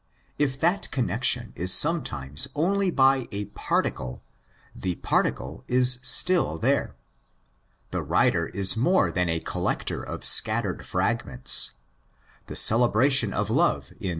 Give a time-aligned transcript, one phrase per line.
[0.39, 4.23] If that connexion is sometimes only by a particle
[4.73, 6.95] (usually $4, the particle is still there.
[7.91, 11.71] The writer is more than a THE FIRST EPISTLE 165 collector of scattered fragments.
[12.47, 14.09] The celebration of love in ¢.